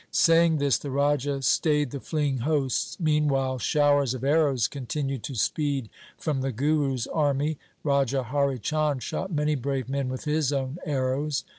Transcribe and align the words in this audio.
Saying 0.09 0.57
this 0.57 0.79
the 0.79 0.89
Raja 0.89 1.43
stayed 1.43 1.91
the 1.91 1.99
fleeing 1.99 2.39
hosts. 2.39 2.99
Meanwhile 2.99 3.59
showers 3.59 4.15
of 4.15 4.23
arrows 4.23 4.67
continued 4.67 5.21
to 5.25 5.35
speed 5.35 5.91
from 6.17 6.41
the 6.41 6.51
Guru's 6.51 7.05
army. 7.05 7.59
Raja 7.83 8.23
Hari 8.23 8.57
Chand 8.57 9.03
shot 9.03 9.31
many 9.31 9.53
brave 9.53 9.87
men 9.89 10.09
with 10.09 10.23
his 10.23 10.51
own 10.51 10.79
arrows. 10.87 11.43